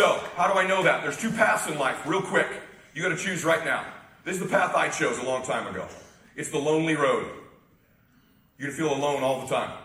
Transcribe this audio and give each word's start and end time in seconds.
so 0.00 0.18
how 0.34 0.50
do 0.50 0.58
I 0.58 0.66
know 0.66 0.82
that? 0.82 1.02
There's 1.02 1.18
two 1.18 1.30
paths 1.30 1.68
in 1.68 1.78
life, 1.78 2.06
real 2.06 2.22
quick. 2.22 2.46
You 2.94 3.02
got 3.02 3.10
to 3.10 3.22
choose 3.22 3.44
right 3.44 3.62
now. 3.66 3.84
This 4.24 4.36
is 4.36 4.40
the 4.40 4.48
path 4.48 4.74
I 4.74 4.88
chose 4.88 5.18
a 5.18 5.24
long 5.24 5.42
time 5.42 5.66
ago. 5.66 5.86
It's 6.36 6.48
the 6.48 6.56
lonely 6.56 6.96
road. 6.96 7.30
You're 8.56 8.70
going 8.70 8.78
to 8.78 8.82
feel 8.82 8.96
alone 8.96 9.22
all 9.22 9.42
the 9.42 9.54
time. 9.54 9.76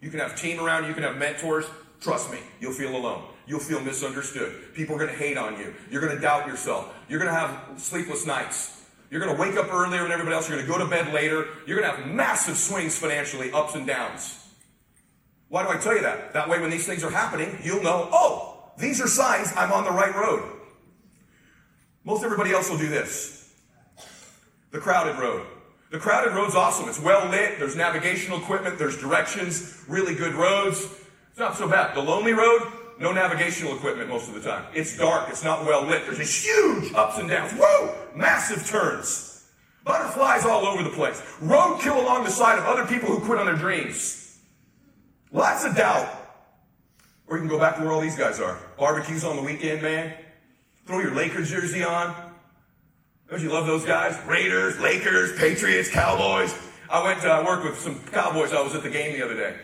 You 0.00 0.08
can 0.08 0.20
have 0.20 0.40
team 0.40 0.60
around 0.60 0.86
you, 0.86 0.94
can 0.94 1.02
have 1.02 1.16
mentors. 1.16 1.64
Trust 2.00 2.30
me, 2.30 2.38
you'll 2.60 2.72
feel 2.72 2.94
alone. 2.94 3.24
You'll 3.48 3.58
feel 3.58 3.80
misunderstood. 3.80 4.72
People 4.72 4.94
are 4.94 4.98
going 4.98 5.10
to 5.10 5.16
hate 5.16 5.36
on 5.36 5.58
you. 5.58 5.74
You're 5.90 6.00
going 6.00 6.14
to 6.14 6.22
doubt 6.22 6.46
yourself. 6.46 6.94
You're 7.08 7.18
going 7.18 7.34
to 7.34 7.38
have 7.38 7.80
sleepless 7.80 8.24
nights. 8.24 8.84
You're 9.10 9.20
going 9.20 9.34
to 9.34 9.42
wake 9.42 9.56
up 9.56 9.74
earlier 9.74 10.04
than 10.04 10.12
everybody 10.12 10.36
else. 10.36 10.48
You're 10.48 10.58
going 10.58 10.68
to 10.68 10.72
go 10.72 10.78
to 10.78 10.88
bed 10.88 11.12
later. 11.12 11.48
You're 11.66 11.80
going 11.80 11.90
to 11.90 11.96
have 11.96 12.06
massive 12.06 12.56
swings 12.56 12.96
financially, 12.96 13.50
ups 13.50 13.74
and 13.74 13.84
downs. 13.84 14.46
Why 15.48 15.64
do 15.64 15.70
I 15.70 15.76
tell 15.76 15.96
you 15.96 16.02
that? 16.02 16.34
That 16.34 16.48
way, 16.48 16.60
when 16.60 16.70
these 16.70 16.86
things 16.86 17.02
are 17.02 17.10
happening, 17.10 17.58
you'll 17.64 17.82
know, 17.82 18.08
oh, 18.12 18.49
these 18.78 19.00
are 19.00 19.08
signs 19.08 19.52
I'm 19.56 19.72
on 19.72 19.84
the 19.84 19.90
right 19.90 20.14
road. 20.14 20.42
Most 22.04 22.24
everybody 22.24 22.52
else 22.52 22.70
will 22.70 22.78
do 22.78 22.88
this. 22.88 23.54
The 24.70 24.78
crowded 24.78 25.18
road. 25.18 25.46
The 25.90 25.98
crowded 25.98 26.32
road's 26.34 26.54
awesome. 26.54 26.88
It's 26.88 27.00
well 27.00 27.28
lit. 27.28 27.58
There's 27.58 27.76
navigational 27.76 28.38
equipment. 28.38 28.78
There's 28.78 28.96
directions. 28.96 29.84
Really 29.88 30.14
good 30.14 30.34
roads. 30.34 30.86
It's 31.30 31.38
not 31.38 31.56
so 31.56 31.68
bad. 31.68 31.96
The 31.96 32.00
lonely 32.00 32.32
road, 32.32 32.62
no 33.00 33.12
navigational 33.12 33.74
equipment 33.74 34.08
most 34.08 34.28
of 34.28 34.34
the 34.34 34.40
time. 34.40 34.64
It's 34.72 34.96
dark. 34.96 35.28
It's 35.28 35.42
not 35.42 35.64
well 35.64 35.84
lit. 35.84 36.04
There's 36.04 36.18
these 36.18 36.44
huge 36.44 36.94
ups 36.94 37.18
and 37.18 37.28
downs. 37.28 37.52
Whoa! 37.52 37.94
Massive 38.14 38.66
turns. 38.66 39.48
Butterflies 39.84 40.44
all 40.44 40.66
over 40.66 40.82
the 40.82 40.90
place. 40.90 41.20
Roadkill 41.40 42.00
along 42.00 42.24
the 42.24 42.30
side 42.30 42.58
of 42.58 42.64
other 42.64 42.86
people 42.86 43.08
who 43.08 43.24
quit 43.24 43.38
on 43.38 43.46
their 43.46 43.56
dreams. 43.56 44.38
Lots 45.32 45.64
of 45.64 45.74
doubt. 45.74 46.08
Or 47.30 47.36
you 47.36 47.42
can 47.42 47.48
go 47.48 47.60
back 47.60 47.76
to 47.76 47.82
where 47.82 47.92
all 47.92 48.00
these 48.00 48.18
guys 48.18 48.40
are. 48.40 48.58
Barbecues 48.76 49.22
on 49.22 49.36
the 49.36 49.42
weekend, 49.42 49.82
man. 49.82 50.12
Throw 50.84 50.98
your 50.98 51.14
Lakers 51.14 51.48
jersey 51.48 51.84
on. 51.84 52.12
Don't 53.30 53.40
you 53.40 53.50
love 53.50 53.68
those 53.68 53.84
guys? 53.84 54.18
Raiders, 54.26 54.80
Lakers, 54.80 55.38
Patriots, 55.38 55.88
Cowboys. 55.88 56.52
I 56.90 57.04
went 57.04 57.20
to 57.20 57.32
uh, 57.32 57.44
work 57.44 57.62
with 57.62 57.78
some 57.78 58.00
Cowboys. 58.06 58.52
I 58.52 58.60
was 58.60 58.74
at 58.74 58.82
the 58.82 58.90
game 58.90 59.12
the 59.16 59.24
other 59.24 59.36
day. 59.36 59.54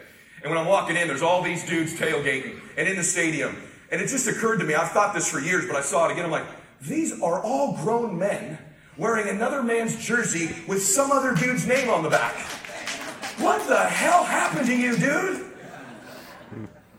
And 0.42 0.50
when 0.50 0.60
I'm 0.60 0.68
walking 0.68 0.96
in, 0.96 1.08
there's 1.08 1.22
all 1.22 1.42
these 1.42 1.66
dudes 1.66 1.92
tailgating 1.94 2.60
and 2.76 2.86
in 2.86 2.94
the 2.94 3.02
stadium. 3.02 3.56
And 3.90 4.00
it 4.00 4.06
just 4.06 4.28
occurred 4.28 4.58
to 4.58 4.64
me, 4.64 4.74
I've 4.74 4.92
thought 4.92 5.12
this 5.12 5.28
for 5.28 5.40
years, 5.40 5.66
but 5.66 5.74
I 5.74 5.80
saw 5.80 6.08
it 6.08 6.12
again. 6.12 6.24
I'm 6.24 6.30
like, 6.30 6.46
these 6.80 7.20
are 7.20 7.42
all 7.42 7.76
grown 7.78 8.16
men 8.16 8.58
wearing 8.96 9.28
another 9.28 9.64
man's 9.64 9.96
jersey 9.96 10.54
with 10.68 10.84
some 10.84 11.10
other 11.10 11.34
dude's 11.34 11.66
name 11.66 11.90
on 11.90 12.04
the 12.04 12.10
back. 12.10 12.36
What 13.38 13.66
the 13.66 13.76
hell 13.76 14.22
happened 14.22 14.66
to 14.68 14.76
you, 14.76 14.96
dude? 14.96 15.45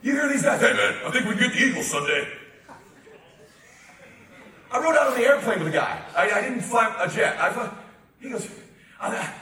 You 0.07 0.13
hear 0.13 0.29
these 0.29 0.41
guys, 0.41 0.61
hey 0.61 0.71
man, 0.71 0.95
I 1.05 1.11
think 1.11 1.25
we 1.25 1.35
can 1.35 1.49
get 1.49 1.51
the 1.51 1.65
Eagles 1.65 1.87
Sunday. 1.87 2.29
I 4.71 4.79
rode 4.79 4.95
out 4.95 5.07
on 5.07 5.19
the 5.19 5.25
airplane 5.25 5.59
with 5.59 5.67
a 5.67 5.71
guy. 5.71 6.01
I, 6.15 6.31
I 6.31 6.41
didn't 6.43 6.61
fly 6.61 6.95
a 6.97 7.09
jet. 7.09 7.37
I 7.37 7.51
fly, 7.51 7.69
he 8.21 8.29
goes, 8.29 8.49
I, 9.01 9.33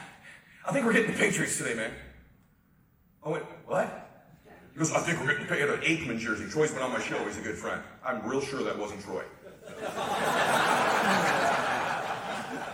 I 0.66 0.72
think 0.72 0.84
we're 0.84 0.92
getting 0.92 1.12
the 1.12 1.18
Patriots 1.18 1.56
today, 1.56 1.74
man. 1.74 1.92
I 3.24 3.28
went, 3.28 3.44
what? 3.64 4.26
He 4.72 4.78
goes, 4.80 4.92
I 4.92 4.98
think 4.98 5.20
we're 5.20 5.28
getting 5.34 5.46
paid 5.46 5.62
an 5.62 5.78
Aikman 5.82 6.18
jersey. 6.18 6.48
Troy's 6.50 6.72
been 6.72 6.82
on 6.82 6.90
my 6.90 7.00
show. 7.00 7.24
He's 7.26 7.38
a 7.38 7.42
good 7.42 7.56
friend. 7.56 7.80
I'm 8.04 8.28
real 8.28 8.40
sure 8.40 8.64
that 8.64 8.76
wasn't 8.76 9.02
Troy. 9.02 9.22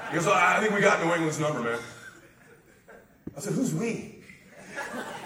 he 0.08 0.16
goes, 0.16 0.26
I 0.28 0.60
think 0.62 0.74
we 0.74 0.80
got 0.80 1.04
New 1.04 1.12
England's 1.12 1.38
number, 1.38 1.60
man. 1.60 1.78
I 3.36 3.40
said, 3.40 3.52
who's 3.52 3.74
we? 3.74 4.24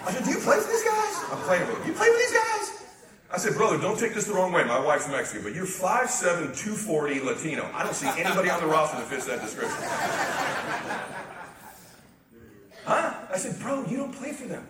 I 0.05 0.11
said, 0.11 0.25
do 0.25 0.31
you 0.31 0.39
play 0.39 0.59
for 0.59 0.67
guys? 0.67 0.86
I'm 1.31 1.37
playing 1.39 1.67
with. 1.67 1.85
You 1.85 1.93
play 1.93 2.09
with 2.09 2.19
these 2.19 2.33
guys? 2.33 2.83
I 3.29 3.37
said, 3.37 3.55
brother, 3.55 3.77
don't 3.77 3.99
take 3.99 4.13
this 4.13 4.25
the 4.25 4.33
wrong 4.33 4.53
way. 4.53 4.63
My 4.63 4.79
wife's 4.79 5.09
Mexican, 5.09 5.43
but 5.43 5.53
you're 5.53 5.65
5'7", 5.65 6.55
240 6.55 7.19
Latino. 7.21 7.69
I 7.73 7.83
don't 7.83 7.93
see 7.93 8.07
anybody 8.07 8.49
on 8.49 8.61
the 8.61 8.67
roster 8.67 8.97
that 8.97 9.07
fits 9.07 9.25
that 9.25 9.41
description. 9.41 9.77
Huh? 12.85 13.13
I 13.29 13.37
said, 13.37 13.59
bro, 13.59 13.85
you 13.85 13.97
don't 13.97 14.13
play 14.13 14.31
for 14.31 14.47
them. 14.47 14.65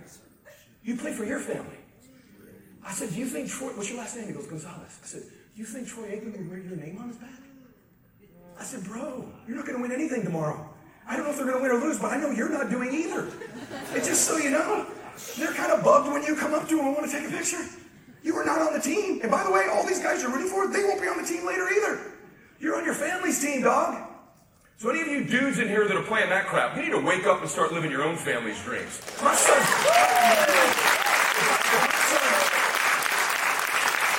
You 0.83 0.95
play 0.95 1.13
for 1.13 1.23
your 1.23 1.39
family. 1.39 1.77
I 2.83 2.91
said, 2.91 3.09
do 3.09 3.15
you 3.15 3.27
think 3.27 3.49
Troy, 3.49 3.67
what's 3.75 3.89
your 3.89 3.99
last 3.99 4.15
name? 4.15 4.27
He 4.27 4.33
goes, 4.33 4.47
Gonzalez. 4.47 4.99
I 5.03 5.05
said, 5.05 5.21
do 5.21 5.61
you 5.61 5.65
think 5.65 5.87
Troy 5.87 6.05
Aikman 6.05 6.31
would 6.37 6.49
wear 6.49 6.57
your 6.57 6.77
name 6.77 6.97
on 6.99 7.09
his 7.09 7.17
back? 7.17 7.29
I 8.59 8.63
said, 8.63 8.83
bro, 8.85 9.31
you're 9.47 9.55
not 9.55 9.65
going 9.67 9.77
to 9.77 9.81
win 9.81 9.91
anything 9.91 10.23
tomorrow. 10.23 10.67
I 11.07 11.15
don't 11.15 11.25
know 11.25 11.29
if 11.31 11.37
they're 11.37 11.45
going 11.45 11.57
to 11.57 11.61
win 11.61 11.71
or 11.71 11.79
lose, 11.79 11.99
but 11.99 12.11
I 12.11 12.17
know 12.17 12.31
you're 12.31 12.49
not 12.49 12.71
doing 12.71 12.91
either. 12.91 13.27
And 13.93 14.03
just 14.03 14.25
so 14.25 14.37
you 14.37 14.49
know, 14.49 14.86
you 16.27 16.35
come 16.35 16.53
up 16.53 16.67
to 16.67 16.75
them 16.75 16.85
and 16.85 16.95
want 16.95 17.09
to 17.09 17.17
take 17.17 17.27
a 17.27 17.31
picture. 17.31 17.63
You 18.23 18.35
are 18.35 18.45
not 18.45 18.59
on 18.59 18.73
the 18.73 18.79
team. 18.79 19.21
And 19.21 19.31
by 19.31 19.43
the 19.43 19.51
way, 19.51 19.67
all 19.71 19.85
these 19.87 20.01
guys 20.01 20.21
you're 20.21 20.31
rooting 20.31 20.49
for, 20.49 20.67
they 20.67 20.83
won't 20.83 21.01
be 21.01 21.07
on 21.07 21.17
the 21.17 21.27
team 21.27 21.45
later 21.45 21.67
either. 21.71 21.99
You're 22.59 22.75
on 22.75 22.83
your 22.83 22.93
family's 22.93 23.39
team, 23.41 23.61
dog. 23.61 24.03
So 24.77 24.89
any 24.89 25.01
of 25.01 25.07
you 25.07 25.23
dudes 25.23 25.59
in 25.59 25.67
here 25.69 25.87
that 25.87 25.95
are 25.95 26.03
playing 26.03 26.29
that 26.29 26.45
crap, 26.45 26.75
you 26.75 26.83
need 26.83 26.91
to 26.91 26.99
wake 26.99 27.25
up 27.25 27.41
and 27.41 27.49
start 27.49 27.71
living 27.73 27.89
your 27.89 28.03
own 28.03 28.15
family's 28.15 28.61
dreams. 28.63 29.01
My 29.23 29.33
son, 29.33 29.57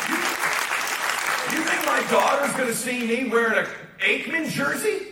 you, 0.09 0.17
you 1.57 1.63
think 1.65 1.87
my 1.87 2.03
daughter's 2.11 2.57
going 2.57 2.69
to 2.69 2.75
see 2.75 3.07
me 3.07 3.29
wearing 3.29 3.65
a 3.65 3.69
Aikman 4.03 4.49
jersey? 4.51 5.07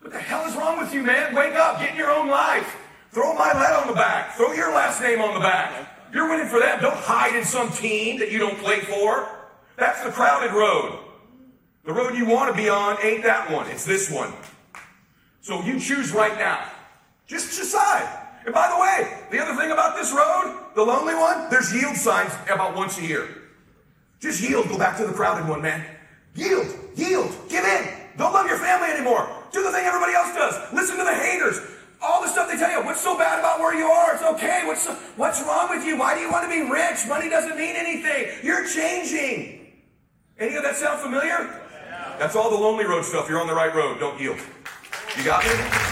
What 0.00 0.12
the 0.12 0.20
hell 0.20 0.46
is 0.46 0.54
wrong 0.56 0.78
with 0.78 0.92
you, 0.92 1.02
man? 1.02 1.34
Wake 1.34 1.54
up, 1.54 1.78
get 1.80 1.92
in 1.92 1.96
your 1.96 2.10
own 2.10 2.28
life. 2.28 2.76
Throw 3.12 3.34
Mylett 3.34 3.80
on 3.80 3.86
the 3.88 3.94
back. 3.94 4.34
Throw 4.34 4.52
your 4.52 4.74
last 4.74 5.00
name 5.00 5.20
on 5.22 5.32
the 5.34 5.40
back. 5.40 5.85
You're 6.16 6.30
winning 6.30 6.48
for 6.48 6.58
them. 6.58 6.80
Don't 6.80 6.96
hide 6.96 7.36
in 7.36 7.44
some 7.44 7.70
team 7.70 8.18
that 8.20 8.32
you 8.32 8.38
don't 8.38 8.56
play 8.56 8.80
for. 8.80 9.28
That's 9.76 10.02
the 10.02 10.10
crowded 10.10 10.52
road. 10.52 10.98
The 11.84 11.92
road 11.92 12.16
you 12.16 12.24
want 12.24 12.50
to 12.50 12.56
be 12.56 12.70
on 12.70 12.96
ain't 13.04 13.22
that 13.24 13.50
one. 13.50 13.68
It's 13.68 13.84
this 13.84 14.10
one. 14.10 14.32
So 15.42 15.60
you 15.62 15.78
choose 15.78 16.12
right 16.12 16.34
now. 16.38 16.70
Just 17.26 17.58
decide. 17.58 18.08
And 18.46 18.54
by 18.54 18.66
the 18.68 18.80
way, 18.80 19.24
the 19.30 19.44
other 19.44 19.60
thing 19.60 19.72
about 19.72 19.94
this 19.94 20.10
road, 20.10 20.58
the 20.74 20.82
lonely 20.82 21.14
one, 21.14 21.50
there's 21.50 21.70
yield 21.74 21.96
signs 21.96 22.32
about 22.50 22.74
once 22.74 22.98
a 22.98 23.02
year. 23.02 23.28
Just 24.18 24.40
yield. 24.40 24.70
Go 24.70 24.78
back 24.78 24.96
to 24.96 25.06
the 25.06 25.12
crowded 25.12 25.46
one, 25.46 25.60
man. 25.60 25.84
Yield. 26.34 26.66
Yield. 26.94 27.30
Give 27.50 27.62
in. 27.62 27.92
Don't 28.16 28.32
love 28.32 28.46
your 28.46 28.56
family 28.58 28.88
anymore. 28.88 29.28
Do 29.52 29.62
the 29.62 29.70
thing 29.70 29.84
everybody 29.84 30.14
else 30.14 30.34
does. 30.34 30.72
Listen 30.72 30.96
to 30.96 31.04
the 31.04 31.14
haters. 31.14 31.60
All 32.06 32.22
the 32.22 32.28
stuff 32.28 32.48
they 32.48 32.56
tell 32.56 32.70
you. 32.70 32.84
What's 32.84 33.00
so 33.00 33.18
bad 33.18 33.40
about 33.40 33.58
where 33.58 33.74
you 33.74 33.86
are? 33.86 34.14
It's 34.14 34.22
okay. 34.22 34.62
What's 34.64 34.82
so, 34.82 34.94
what's 35.16 35.42
wrong 35.42 35.68
with 35.70 35.84
you? 35.84 35.98
Why 35.98 36.14
do 36.14 36.20
you 36.20 36.30
want 36.30 36.44
to 36.44 36.50
be 36.50 36.62
rich? 36.70 37.06
Money 37.08 37.28
doesn't 37.28 37.56
mean 37.56 37.74
anything. 37.74 38.28
You're 38.44 38.66
changing. 38.66 39.66
Any 40.38 40.54
of 40.54 40.62
that 40.62 40.76
sound 40.76 41.00
familiar? 41.00 41.60
That's 42.18 42.36
all 42.36 42.50
the 42.50 42.56
lonely 42.56 42.84
road 42.84 43.04
stuff. 43.04 43.28
You're 43.28 43.40
on 43.40 43.48
the 43.48 43.54
right 43.54 43.74
road. 43.74 43.98
Don't 43.98 44.20
yield. 44.20 44.38
You 45.16 45.24
got 45.24 45.44
me? 45.44 45.86